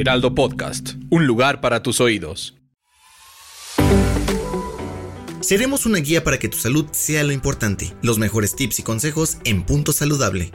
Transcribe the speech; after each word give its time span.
Heraldo 0.00 0.32
Podcast, 0.32 0.90
un 1.10 1.26
lugar 1.26 1.60
para 1.60 1.82
tus 1.82 2.00
oídos. 2.00 2.56
Seremos 5.40 5.86
una 5.86 5.98
guía 5.98 6.22
para 6.22 6.38
que 6.38 6.48
tu 6.48 6.56
salud 6.56 6.86
sea 6.92 7.24
lo 7.24 7.32
importante. 7.32 7.92
Los 8.00 8.16
mejores 8.16 8.54
tips 8.54 8.78
y 8.78 8.84
consejos 8.84 9.38
en 9.42 9.64
Punto 9.64 9.90
Saludable. 9.90 10.52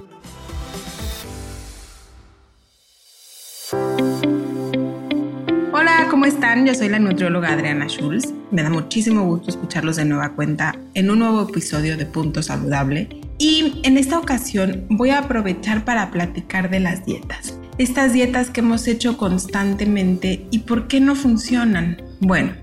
Hola, 5.73 6.07
¿cómo 6.09 6.25
están? 6.25 6.65
Yo 6.65 6.73
soy 6.73 6.87
la 6.87 6.99
nutrióloga 6.99 7.51
Adriana 7.51 7.89
Schulz. 7.89 8.33
Me 8.49 8.63
da 8.63 8.69
muchísimo 8.69 9.25
gusto 9.25 9.49
escucharlos 9.49 9.97
de 9.97 10.05
nueva 10.05 10.35
cuenta 10.35 10.73
en 10.93 11.11
un 11.11 11.19
nuevo 11.19 11.49
episodio 11.49 11.97
de 11.97 12.05
Punto 12.05 12.41
Saludable. 12.41 13.09
Y 13.39 13.81
en 13.83 13.97
esta 13.97 14.19
ocasión 14.19 14.85
voy 14.89 15.09
a 15.09 15.19
aprovechar 15.19 15.83
para 15.83 16.11
platicar 16.11 16.69
de 16.69 16.79
las 16.79 17.05
dietas. 17.05 17.59
Estas 17.77 18.13
dietas 18.13 18.51
que 18.51 18.59
hemos 18.59 18.87
hecho 18.87 19.17
constantemente 19.17 20.45
y 20.51 20.59
por 20.59 20.87
qué 20.87 20.99
no 20.99 21.15
funcionan. 21.15 22.01
Bueno, 22.19 22.53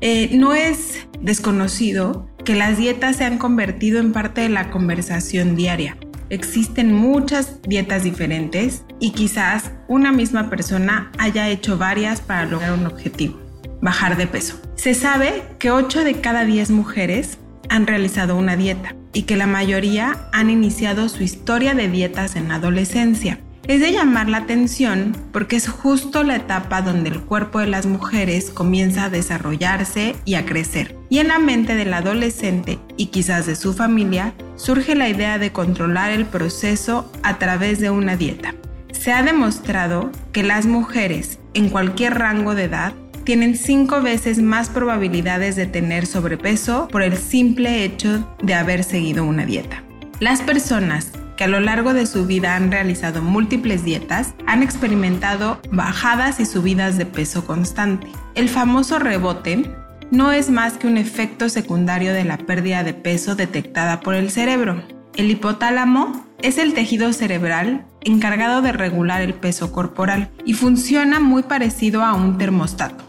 eh, 0.00 0.30
no 0.36 0.54
es 0.54 1.06
desconocido 1.20 2.28
que 2.44 2.54
las 2.54 2.78
dietas 2.78 3.16
se 3.16 3.24
han 3.24 3.36
convertido 3.36 4.00
en 4.00 4.12
parte 4.12 4.40
de 4.40 4.48
la 4.48 4.70
conversación 4.70 5.54
diaria. 5.54 5.98
Existen 6.30 6.94
muchas 6.94 7.60
dietas 7.62 8.04
diferentes 8.04 8.84
y 9.00 9.12
quizás 9.12 9.72
una 9.86 10.12
misma 10.12 10.48
persona 10.48 11.12
haya 11.18 11.50
hecho 11.50 11.76
varias 11.76 12.22
para 12.22 12.46
lograr 12.46 12.72
un 12.72 12.86
objetivo, 12.86 13.38
bajar 13.82 14.16
de 14.16 14.26
peso. 14.26 14.60
Se 14.76 14.94
sabe 14.94 15.42
que 15.58 15.70
8 15.70 16.04
de 16.04 16.20
cada 16.20 16.46
10 16.46 16.70
mujeres 16.70 17.38
han 17.68 17.86
realizado 17.86 18.36
una 18.36 18.56
dieta 18.56 18.96
y 19.12 19.22
que 19.22 19.36
la 19.36 19.46
mayoría 19.46 20.28
han 20.32 20.48
iniciado 20.48 21.10
su 21.10 21.22
historia 21.22 21.74
de 21.74 21.88
dietas 21.88 22.36
en 22.36 22.50
adolescencia. 22.50 23.40
Es 23.66 23.80
de 23.80 23.92
llamar 23.92 24.28
la 24.28 24.38
atención 24.38 25.16
porque 25.32 25.56
es 25.56 25.68
justo 25.68 26.22
la 26.22 26.36
etapa 26.36 26.82
donde 26.82 27.08
el 27.08 27.22
cuerpo 27.22 27.60
de 27.60 27.66
las 27.66 27.86
mujeres 27.86 28.50
comienza 28.50 29.04
a 29.04 29.10
desarrollarse 29.10 30.14
y 30.26 30.34
a 30.34 30.44
crecer. 30.44 30.98
Y 31.08 31.20
en 31.20 31.28
la 31.28 31.38
mente 31.38 31.74
del 31.74 31.94
adolescente 31.94 32.78
y 32.98 33.06
quizás 33.06 33.46
de 33.46 33.56
su 33.56 33.72
familia 33.72 34.34
surge 34.56 34.94
la 34.94 35.08
idea 35.08 35.38
de 35.38 35.50
controlar 35.50 36.10
el 36.10 36.26
proceso 36.26 37.10
a 37.22 37.38
través 37.38 37.80
de 37.80 37.88
una 37.88 38.16
dieta. 38.16 38.54
Se 38.92 39.12
ha 39.12 39.22
demostrado 39.22 40.12
que 40.32 40.42
las 40.42 40.66
mujeres 40.66 41.38
en 41.54 41.70
cualquier 41.70 42.18
rango 42.18 42.54
de 42.54 42.64
edad 42.64 42.92
tienen 43.24 43.56
cinco 43.56 44.02
veces 44.02 44.42
más 44.42 44.68
probabilidades 44.68 45.56
de 45.56 45.64
tener 45.64 46.04
sobrepeso 46.04 46.88
por 46.88 47.02
el 47.02 47.16
simple 47.16 47.82
hecho 47.82 48.28
de 48.42 48.52
haber 48.52 48.84
seguido 48.84 49.24
una 49.24 49.46
dieta. 49.46 49.82
Las 50.20 50.42
personas 50.42 51.12
que 51.36 51.44
a 51.44 51.48
lo 51.48 51.60
largo 51.60 51.94
de 51.94 52.06
su 52.06 52.26
vida 52.26 52.56
han 52.56 52.70
realizado 52.70 53.22
múltiples 53.22 53.84
dietas, 53.84 54.34
han 54.46 54.62
experimentado 54.62 55.60
bajadas 55.70 56.40
y 56.40 56.46
subidas 56.46 56.96
de 56.98 57.06
peso 57.06 57.46
constante. 57.46 58.06
El 58.34 58.48
famoso 58.48 58.98
rebote 58.98 59.70
no 60.10 60.32
es 60.32 60.50
más 60.50 60.74
que 60.74 60.86
un 60.86 60.96
efecto 60.96 61.48
secundario 61.48 62.12
de 62.12 62.24
la 62.24 62.38
pérdida 62.38 62.84
de 62.84 62.94
peso 62.94 63.34
detectada 63.34 64.00
por 64.00 64.14
el 64.14 64.30
cerebro. 64.30 64.82
El 65.16 65.30
hipotálamo 65.30 66.24
es 66.42 66.58
el 66.58 66.74
tejido 66.74 67.12
cerebral 67.12 67.86
encargado 68.02 68.62
de 68.62 68.72
regular 68.72 69.22
el 69.22 69.34
peso 69.34 69.72
corporal 69.72 70.30
y 70.44 70.54
funciona 70.54 71.20
muy 71.20 71.42
parecido 71.42 72.02
a 72.02 72.14
un 72.14 72.38
termostato. 72.38 73.04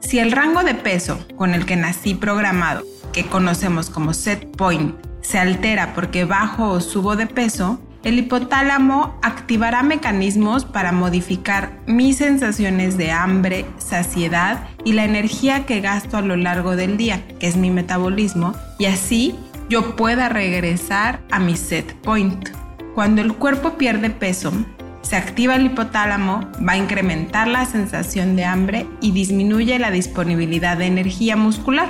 Si 0.00 0.18
el 0.18 0.32
rango 0.32 0.62
de 0.62 0.74
peso 0.74 1.18
con 1.36 1.54
el 1.54 1.64
que 1.64 1.76
nací 1.76 2.14
programado, 2.14 2.84
que 3.12 3.24
conocemos 3.24 3.88
como 3.88 4.12
set 4.12 4.54
point, 4.56 4.94
se 5.24 5.38
altera 5.38 5.94
porque 5.94 6.24
bajo 6.24 6.68
o 6.68 6.80
subo 6.80 7.16
de 7.16 7.26
peso, 7.26 7.80
el 8.04 8.18
hipotálamo 8.18 9.18
activará 9.22 9.82
mecanismos 9.82 10.66
para 10.66 10.92
modificar 10.92 11.72
mis 11.86 12.18
sensaciones 12.18 12.98
de 12.98 13.10
hambre, 13.10 13.64
saciedad 13.78 14.68
y 14.84 14.92
la 14.92 15.04
energía 15.04 15.64
que 15.64 15.80
gasto 15.80 16.18
a 16.18 16.22
lo 16.22 16.36
largo 16.36 16.76
del 16.76 16.98
día, 16.98 17.26
que 17.40 17.46
es 17.46 17.56
mi 17.56 17.70
metabolismo, 17.70 18.52
y 18.78 18.84
así 18.84 19.34
yo 19.70 19.96
pueda 19.96 20.28
regresar 20.28 21.22
a 21.30 21.40
mi 21.40 21.56
set 21.56 21.94
point. 22.02 22.50
Cuando 22.94 23.22
el 23.22 23.32
cuerpo 23.32 23.78
pierde 23.78 24.10
peso, 24.10 24.52
se 25.00 25.16
activa 25.16 25.56
el 25.56 25.66
hipotálamo, 25.66 26.40
va 26.66 26.72
a 26.72 26.76
incrementar 26.76 27.48
la 27.48 27.64
sensación 27.64 28.36
de 28.36 28.44
hambre 28.44 28.86
y 29.00 29.12
disminuye 29.12 29.78
la 29.78 29.90
disponibilidad 29.90 30.76
de 30.76 30.86
energía 30.86 31.36
muscular. 31.36 31.88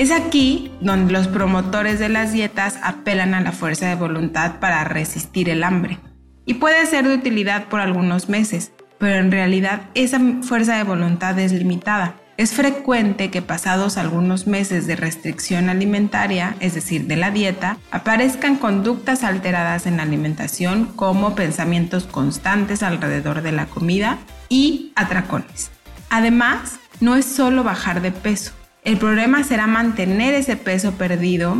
Es 0.00 0.12
aquí 0.12 0.72
donde 0.80 1.12
los 1.12 1.28
promotores 1.28 1.98
de 1.98 2.08
las 2.08 2.32
dietas 2.32 2.78
apelan 2.82 3.34
a 3.34 3.42
la 3.42 3.52
fuerza 3.52 3.86
de 3.86 3.96
voluntad 3.96 4.58
para 4.58 4.82
resistir 4.84 5.50
el 5.50 5.62
hambre. 5.62 5.98
Y 6.46 6.54
puede 6.54 6.86
ser 6.86 7.06
de 7.06 7.16
utilidad 7.16 7.66
por 7.66 7.80
algunos 7.80 8.30
meses, 8.30 8.72
pero 8.98 9.16
en 9.16 9.30
realidad 9.30 9.90
esa 9.92 10.18
fuerza 10.40 10.78
de 10.78 10.84
voluntad 10.84 11.38
es 11.38 11.52
limitada. 11.52 12.14
Es 12.38 12.54
frecuente 12.54 13.30
que 13.30 13.42
pasados 13.42 13.98
algunos 13.98 14.46
meses 14.46 14.86
de 14.86 14.96
restricción 14.96 15.68
alimentaria, 15.68 16.56
es 16.60 16.72
decir, 16.72 17.06
de 17.06 17.16
la 17.16 17.30
dieta, 17.30 17.76
aparezcan 17.90 18.56
conductas 18.56 19.22
alteradas 19.22 19.84
en 19.84 19.98
la 19.98 20.04
alimentación 20.04 20.86
como 20.96 21.34
pensamientos 21.34 22.04
constantes 22.06 22.82
alrededor 22.82 23.42
de 23.42 23.52
la 23.52 23.66
comida 23.66 24.16
y 24.48 24.92
atracones. 24.96 25.70
Además, 26.08 26.80
no 27.00 27.16
es 27.16 27.26
solo 27.26 27.64
bajar 27.64 28.00
de 28.00 28.12
peso, 28.12 28.52
el 28.84 28.96
problema 28.96 29.44
será 29.44 29.66
mantener 29.66 30.34
ese 30.34 30.56
peso 30.56 30.92
perdido 30.92 31.56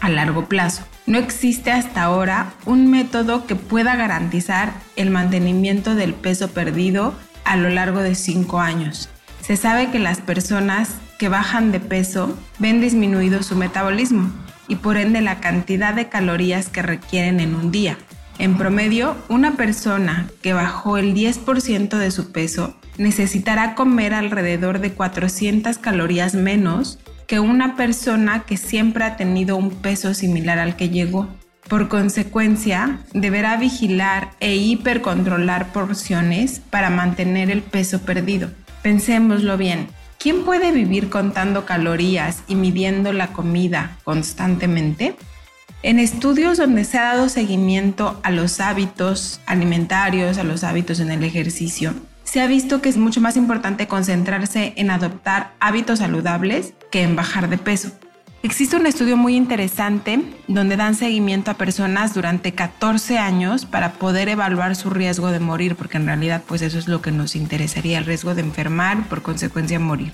a 0.00 0.08
largo 0.08 0.46
plazo. 0.46 0.84
No 1.06 1.18
existe 1.18 1.70
hasta 1.70 2.02
ahora 2.02 2.52
un 2.64 2.90
método 2.90 3.46
que 3.46 3.54
pueda 3.54 3.94
garantizar 3.96 4.72
el 4.96 5.10
mantenimiento 5.10 5.94
del 5.94 6.14
peso 6.14 6.48
perdido 6.50 7.14
a 7.44 7.56
lo 7.56 7.68
largo 7.68 8.00
de 8.00 8.14
5 8.14 8.60
años. 8.60 9.08
Se 9.40 9.56
sabe 9.56 9.90
que 9.90 9.98
las 9.98 10.20
personas 10.20 10.90
que 11.18 11.28
bajan 11.28 11.70
de 11.70 11.80
peso 11.80 12.36
ven 12.58 12.80
disminuido 12.80 13.42
su 13.42 13.56
metabolismo 13.56 14.30
y 14.66 14.76
por 14.76 14.96
ende 14.96 15.20
la 15.20 15.40
cantidad 15.40 15.94
de 15.94 16.08
calorías 16.08 16.68
que 16.68 16.82
requieren 16.82 17.38
en 17.40 17.54
un 17.54 17.70
día. 17.70 17.98
En 18.38 18.56
promedio, 18.56 19.16
una 19.28 19.52
persona 19.52 20.28
que 20.42 20.54
bajó 20.54 20.96
el 20.96 21.14
10% 21.14 21.98
de 21.98 22.10
su 22.10 22.32
peso 22.32 22.74
necesitará 22.98 23.74
comer 23.74 24.14
alrededor 24.14 24.80
de 24.80 24.92
400 24.92 25.78
calorías 25.78 26.34
menos 26.34 26.98
que 27.26 27.40
una 27.40 27.76
persona 27.76 28.44
que 28.44 28.56
siempre 28.56 29.04
ha 29.04 29.16
tenido 29.16 29.56
un 29.56 29.70
peso 29.70 30.14
similar 30.14 30.58
al 30.58 30.76
que 30.76 30.90
llegó. 30.90 31.28
Por 31.68 31.88
consecuencia, 31.88 32.98
deberá 33.14 33.56
vigilar 33.56 34.32
e 34.40 34.54
hipercontrolar 34.56 35.72
porciones 35.72 36.60
para 36.70 36.90
mantener 36.90 37.50
el 37.50 37.62
peso 37.62 38.02
perdido. 38.02 38.50
Pensémoslo 38.82 39.56
bien, 39.56 39.88
¿quién 40.18 40.44
puede 40.44 40.72
vivir 40.72 41.08
contando 41.08 41.64
calorías 41.64 42.42
y 42.48 42.54
midiendo 42.54 43.14
la 43.14 43.28
comida 43.28 43.96
constantemente? 44.04 45.16
En 45.82 45.98
estudios 45.98 46.58
donde 46.58 46.84
se 46.84 46.98
ha 46.98 47.14
dado 47.14 47.30
seguimiento 47.30 48.20
a 48.22 48.30
los 48.30 48.60
hábitos 48.60 49.40
alimentarios, 49.46 50.36
a 50.36 50.44
los 50.44 50.64
hábitos 50.64 51.00
en 51.00 51.10
el 51.10 51.24
ejercicio, 51.24 51.94
se 52.24 52.40
ha 52.40 52.46
visto 52.46 52.82
que 52.82 52.88
es 52.88 52.96
mucho 52.96 53.20
más 53.20 53.36
importante 53.36 53.86
concentrarse 53.86 54.72
en 54.76 54.90
adoptar 54.90 55.52
hábitos 55.60 56.00
saludables 56.00 56.74
que 56.90 57.02
en 57.02 57.14
bajar 57.16 57.48
de 57.48 57.58
peso. 57.58 57.92
Existe 58.42 58.76
un 58.76 58.86
estudio 58.86 59.16
muy 59.16 59.36
interesante 59.36 60.20
donde 60.48 60.76
dan 60.76 60.94
seguimiento 60.94 61.50
a 61.50 61.54
personas 61.54 62.12
durante 62.12 62.52
14 62.52 63.16
años 63.18 63.64
para 63.64 63.92
poder 63.92 64.28
evaluar 64.28 64.76
su 64.76 64.90
riesgo 64.90 65.30
de 65.30 65.40
morir, 65.40 65.76
porque 65.76 65.96
en 65.96 66.04
realidad 66.06 66.42
pues 66.46 66.60
eso 66.60 66.78
es 66.78 66.86
lo 66.86 67.00
que 67.00 67.10
nos 67.10 67.36
interesaría, 67.36 67.96
el 67.96 68.04
riesgo 68.04 68.34
de 68.34 68.42
enfermar, 68.42 69.08
por 69.08 69.22
consecuencia 69.22 69.80
morir. 69.80 70.12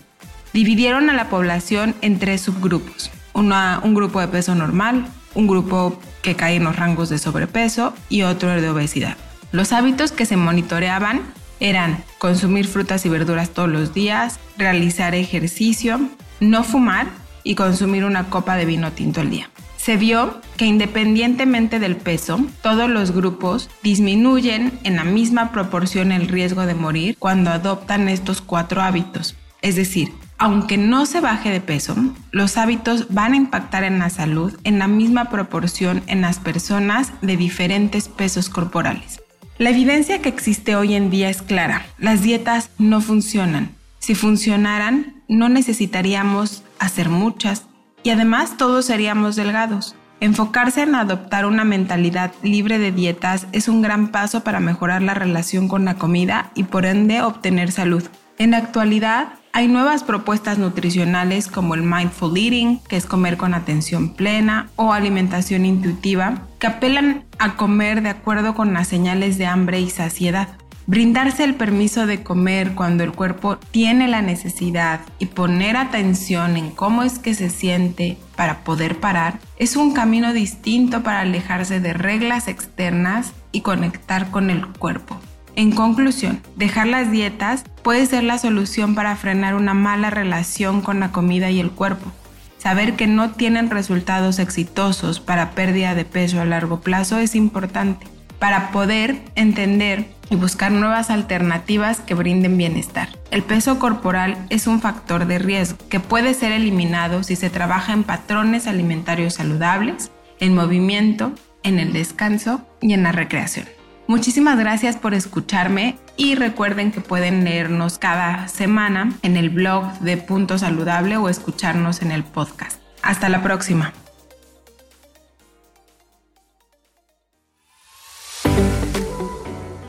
Dividieron 0.53 1.11
a 1.11 1.15
la 1.15 1.29
población 1.29 1.97
en 2.03 2.21
tres 2.21 2.43
subgrupos, 2.43 3.11
un 3.33 3.95
grupo 3.95 4.21
de 4.21 4.29
peso 4.29 4.55
normal, 4.55 5.07
un 5.35 5.49
grupo 5.49 5.99
que 6.23 6.37
cae 6.37 6.57
en 6.57 6.65
los 6.65 6.77
rangos 6.77 7.09
de 7.09 7.19
sobrepeso 7.19 7.95
y 8.09 8.23
otro 8.23 8.61
de 8.61 8.69
obesidad. 8.69 9.17
Los 9.51 9.73
hábitos 9.73 10.13
que 10.13 10.27
se 10.27 10.37
monitoreaban 10.37 11.23
eran 11.61 12.03
consumir 12.19 12.67
frutas 12.67 13.07
y 13.07 13.09
verduras 13.09 13.51
todos 13.51 13.69
los 13.69 13.95
días, 13.95 14.41
realizar 14.57 15.15
ejercicio, 15.15 16.01
no 16.41 16.65
fumar 16.65 17.07
y 17.45 17.55
consumir 17.55 18.05
una 18.05 18.25
copa 18.31 18.57
de 18.57 18.65
vino 18.65 18.93
tinto 18.93 19.21
al 19.21 19.31
día. 19.31 19.51
Se 19.77 19.97
vio 19.97 20.41
que 20.59 20.67
independientemente 20.67 21.79
del 21.79 21.97
peso, 21.97 22.39
todos 22.63 22.91
los 22.91 23.13
grupos 23.13 23.71
disminuyen 23.83 24.79
en 24.85 24.97
la 24.97 25.05
misma 25.05 25.53
proporción 25.53 26.13
el 26.13 26.29
riesgo 26.29 26.67
de 26.67 26.75
morir 26.75 27.17
cuando 27.19 27.51
adoptan 27.51 28.09
estos 28.09 28.43
cuatro 28.43 28.83
hábitos. 28.83 29.37
Es 29.63 29.77
decir, 29.77 30.13
aunque 30.37 30.77
no 30.77 31.07
se 31.07 31.21
baje 31.21 31.51
de 31.51 31.61
peso, 31.61 31.97
los 32.31 32.57
hábitos 32.57 33.13
van 33.13 33.33
a 33.33 33.37
impactar 33.37 33.85
en 33.85 33.99
la 33.99 34.11
salud 34.11 34.59
en 34.65 34.79
la 34.79 34.87
misma 34.87 35.31
proporción 35.31 36.03
en 36.07 36.21
las 36.23 36.39
personas 36.39 37.13
de 37.23 37.37
diferentes 37.37 38.09
pesos 38.09 38.49
corporales. 38.49 39.21
La 39.61 39.69
evidencia 39.69 40.23
que 40.23 40.31
existe 40.31 40.75
hoy 40.75 40.95
en 40.95 41.11
día 41.11 41.29
es 41.29 41.43
clara. 41.43 41.85
Las 41.99 42.23
dietas 42.23 42.71
no 42.79 43.03
funcionan. 43.03 43.73
Si 43.99 44.15
funcionaran, 44.15 45.23
no 45.29 45.51
necesitaríamos 45.51 46.63
hacer 46.79 47.11
muchas 47.11 47.67
y 48.03 48.09
además 48.09 48.57
todos 48.57 48.87
seríamos 48.87 49.37
delgados. 49.37 49.97
Enfocarse 50.21 50.81
en 50.81 50.95
adoptar 50.95 51.45
una 51.45 51.65
mentalidad 51.65 52.33
libre 52.43 52.79
de 52.79 52.91
dietas 52.91 53.49
es 53.53 53.69
un 53.69 53.83
gran 53.83 54.09
paso 54.09 54.45
para 54.45 54.61
mejorar 54.61 55.03
la 55.03 55.13
relación 55.13 55.69
con 55.69 55.85
la 55.85 55.97
comida 55.97 56.53
y 56.55 56.63
por 56.63 56.87
ende 56.87 57.21
obtener 57.21 57.71
salud. 57.71 58.05
En 58.39 58.53
la 58.53 58.57
actualidad, 58.57 59.35
hay 59.53 59.67
nuevas 59.67 60.05
propuestas 60.05 60.59
nutricionales 60.59 61.49
como 61.49 61.75
el 61.75 61.83
mindful 61.83 62.37
eating, 62.37 62.79
que 62.89 62.97
es 62.97 63.07
comer 63.07 63.37
con 63.37 63.55
atención 63.55 64.11
plena, 64.11 64.71
o 64.77 64.93
alimentación 64.93 65.67
intuitiva, 65.67 66.47
que 66.59 66.69
apelan 66.69 67.25
a 67.39 67.57
comer 67.57 68.03
de 68.03 68.11
acuerdo 68.11 68.55
con 68.55 68.73
las 68.73 68.89
señales 68.89 69.39
de 69.39 69.47
hambre 69.47 69.81
y 69.81 69.91
saciedad. 69.91 70.49
Brindarse 70.87 71.45
el 71.45 71.55
permiso 71.55 72.07
de 72.07 72.23
comer 72.23 72.75
cuando 72.75 73.05
el 73.05 73.13
cuerpo 73.13 73.59
tiene 73.59 74.09
la 74.09 74.23
necesidad 74.23 75.01
y 75.19 75.27
poner 75.27 75.77
atención 75.77 76.57
en 76.57 76.71
cómo 76.71 77.03
es 77.03 77.19
que 77.19 77.35
se 77.35 77.51
siente 77.51 78.17
para 78.37 78.65
poder 78.65 78.99
parar 78.99 79.39
es 79.57 79.77
un 79.77 79.93
camino 79.93 80.33
distinto 80.33 81.03
para 81.03 81.21
alejarse 81.21 81.81
de 81.81 81.93
reglas 81.93 82.49
externas 82.49 83.33
y 83.53 83.61
conectar 83.61 84.31
con 84.31 84.51
el 84.51 84.67
cuerpo. 84.67 85.21
En 85.57 85.73
conclusión, 85.73 86.41
dejar 86.57 86.87
las 86.87 87.11
dietas 87.11 87.65
puede 87.83 88.07
ser 88.07 88.25
la 88.25 88.39
solución 88.39 88.95
para 88.95 89.17
frenar 89.17 89.55
una 89.55 89.75
mala 89.75 90.11
relación 90.11 90.81
con 90.81 91.01
la 91.01 91.13
comida 91.13 91.51
y 91.51 91.61
el 91.61 91.71
cuerpo. 91.71 92.11
Saber 92.59 92.95
que 92.95 93.07
no 93.07 93.31
tienen 93.31 93.71
resultados 93.71 94.39
exitosos 94.39 95.19
para 95.19 95.53
pérdida 95.53 95.95
de 95.95 96.05
peso 96.05 96.41
a 96.41 96.45
largo 96.45 96.81
plazo 96.81 97.19
es 97.19 97.35
importante 97.35 98.07
para 98.39 98.71
poder 98.71 99.23
entender 99.35 100.07
y 100.31 100.37
buscar 100.37 100.73
nuevas 100.73 101.11
alternativas 101.11 102.01
que 102.01 102.15
brinden 102.15 102.57
bienestar. 102.57 103.09
El 103.31 103.43
peso 103.43 103.79
corporal 103.79 104.37
es 104.49 104.67
un 104.67 104.81
factor 104.81 105.27
de 105.27 105.39
riesgo 105.39 105.79
que 105.89 106.01
puede 106.01 106.35
ser 106.35 106.53
eliminado 106.53 107.23
si 107.23 107.37
se 107.37 107.51
trabaja 107.51 107.93
en 107.93 108.05
patrones 108.05 108.67
alimentarios 108.67 109.35
saludables, 109.35 110.11
en 110.39 110.55
movimiento, 110.55 111.33
en 111.63 111.79
el 111.79 111.93
descanso 111.93 112.63
y 112.81 112.95
en 112.95 113.03
la 113.03 113.13
recreación. 113.13 113.67
Muchísimas 114.11 114.59
gracias 114.59 114.97
por 114.97 115.15
escucharme 115.15 115.97
y 116.17 116.35
recuerden 116.35 116.91
que 116.91 117.01
pueden 117.01 117.45
leernos 117.45 117.97
cada 117.99 118.49
semana 118.49 119.17
en 119.23 119.37
el 119.37 119.51
blog 119.51 119.85
de 120.01 120.17
Punto 120.17 120.59
Saludable 120.59 121.17
o 121.17 121.29
escucharnos 121.29 122.03
en 122.03 122.11
el 122.11 122.25
podcast. 122.25 122.81
Hasta 123.03 123.29
la 123.29 123.41
próxima. 123.41 123.95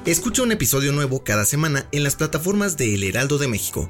Escucha 0.06 0.44
un 0.44 0.52
episodio 0.52 0.92
nuevo 0.92 1.24
cada 1.24 1.44
semana 1.44 1.88
en 1.92 2.04
las 2.04 2.16
plataformas 2.16 2.78
de 2.78 2.94
El 2.94 3.04
Heraldo 3.04 3.40
de 3.40 3.48
México. 3.48 3.90